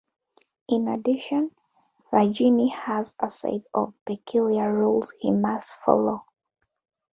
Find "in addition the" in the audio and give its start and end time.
0.67-2.17